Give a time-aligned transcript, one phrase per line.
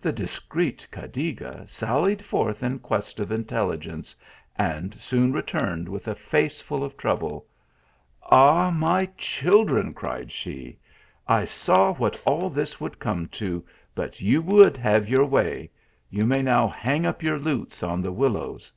[0.00, 4.16] The discreet Cadiga sallied forth in quest of intelligence,
[4.56, 7.46] and soon returned with a face full of trouble.
[8.24, 10.80] "Ah, my children!" cried she,"
[11.28, 13.64] I saw what all this would come to,
[13.94, 15.70] but you would have your way;
[16.10, 18.72] you may now hang up your lutes on the willows.